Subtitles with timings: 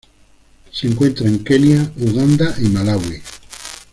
[0.71, 3.21] Se encuentra en Kenia, Uganda y Malaui.